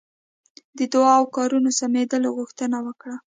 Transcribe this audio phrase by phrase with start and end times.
[0.77, 3.15] د دعا او کارونو سمېدلو غوښتنه وکړه.